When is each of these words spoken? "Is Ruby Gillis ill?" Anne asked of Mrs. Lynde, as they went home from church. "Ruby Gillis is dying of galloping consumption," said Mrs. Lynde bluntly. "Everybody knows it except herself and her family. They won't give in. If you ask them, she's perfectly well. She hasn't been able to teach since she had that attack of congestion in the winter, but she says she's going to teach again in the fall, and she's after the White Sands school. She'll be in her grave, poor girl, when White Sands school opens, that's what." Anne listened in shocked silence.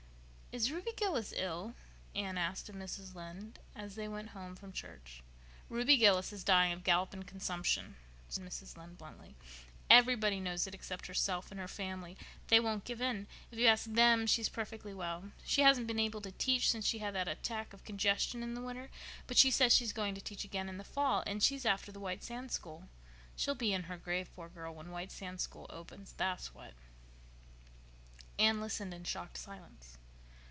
"Is 0.53 0.69
Ruby 0.69 0.91
Gillis 0.97 1.31
ill?" 1.37 1.75
Anne 2.13 2.37
asked 2.37 2.67
of 2.67 2.75
Mrs. 2.75 3.15
Lynde, 3.15 3.57
as 3.73 3.95
they 3.95 4.09
went 4.09 4.31
home 4.31 4.53
from 4.57 4.73
church. 4.73 5.23
"Ruby 5.69 5.95
Gillis 5.95 6.33
is 6.33 6.43
dying 6.43 6.73
of 6.73 6.83
galloping 6.83 7.23
consumption," 7.23 7.95
said 8.27 8.43
Mrs. 8.43 8.75
Lynde 8.75 8.97
bluntly. 8.97 9.37
"Everybody 9.89 10.41
knows 10.41 10.67
it 10.67 10.75
except 10.75 11.07
herself 11.07 11.51
and 11.51 11.59
her 11.61 11.69
family. 11.69 12.17
They 12.49 12.59
won't 12.59 12.83
give 12.83 12.99
in. 13.01 13.27
If 13.49 13.59
you 13.59 13.67
ask 13.67 13.85
them, 13.85 14.27
she's 14.27 14.49
perfectly 14.49 14.93
well. 14.93 15.31
She 15.45 15.61
hasn't 15.61 15.87
been 15.87 15.99
able 15.99 16.19
to 16.19 16.33
teach 16.33 16.69
since 16.69 16.85
she 16.85 16.97
had 16.99 17.15
that 17.15 17.29
attack 17.29 17.71
of 17.71 17.85
congestion 17.85 18.43
in 18.43 18.53
the 18.53 18.61
winter, 18.61 18.89
but 19.27 19.37
she 19.37 19.51
says 19.51 19.73
she's 19.73 19.93
going 19.93 20.15
to 20.15 20.21
teach 20.21 20.43
again 20.43 20.67
in 20.67 20.77
the 20.77 20.83
fall, 20.83 21.23
and 21.25 21.41
she's 21.41 21.65
after 21.65 21.93
the 21.93 21.99
White 22.01 22.25
Sands 22.25 22.53
school. 22.53 22.89
She'll 23.37 23.55
be 23.55 23.71
in 23.71 23.83
her 23.83 23.95
grave, 23.95 24.29
poor 24.35 24.49
girl, 24.49 24.75
when 24.75 24.91
White 24.91 25.13
Sands 25.13 25.43
school 25.43 25.67
opens, 25.69 26.11
that's 26.11 26.53
what." 26.53 26.73
Anne 28.37 28.59
listened 28.59 28.93
in 28.93 29.05
shocked 29.05 29.37
silence. 29.37 29.97